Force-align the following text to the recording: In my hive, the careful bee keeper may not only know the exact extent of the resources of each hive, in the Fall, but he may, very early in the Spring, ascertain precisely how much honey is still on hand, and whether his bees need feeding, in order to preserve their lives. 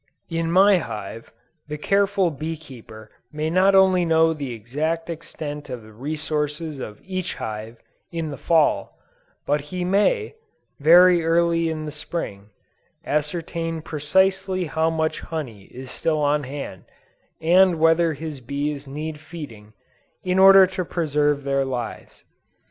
In 0.31 0.51
my 0.51 0.77
hive, 0.79 1.31
the 1.67 1.77
careful 1.77 2.31
bee 2.31 2.57
keeper 2.57 3.11
may 3.31 3.51
not 3.51 3.75
only 3.75 4.03
know 4.03 4.33
the 4.33 4.51
exact 4.51 5.11
extent 5.11 5.69
of 5.69 5.83
the 5.83 5.93
resources 5.93 6.79
of 6.79 6.99
each 7.03 7.35
hive, 7.35 7.77
in 8.11 8.31
the 8.31 8.37
Fall, 8.39 8.97
but 9.45 9.61
he 9.61 9.85
may, 9.85 10.33
very 10.79 11.23
early 11.23 11.69
in 11.69 11.85
the 11.85 11.91
Spring, 11.91 12.49
ascertain 13.05 13.83
precisely 13.83 14.65
how 14.65 14.89
much 14.89 15.19
honey 15.19 15.65
is 15.65 15.91
still 15.91 16.17
on 16.23 16.45
hand, 16.45 16.85
and 17.39 17.77
whether 17.77 18.13
his 18.15 18.39
bees 18.41 18.87
need 18.87 19.19
feeding, 19.19 19.73
in 20.23 20.39
order 20.39 20.65
to 20.65 20.83
preserve 20.83 21.43
their 21.43 21.63
lives. 21.63 22.23